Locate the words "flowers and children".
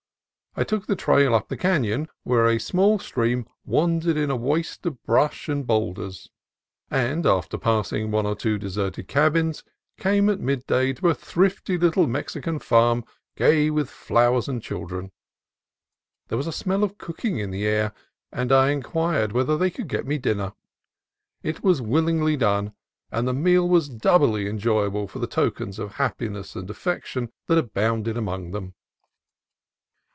13.89-15.13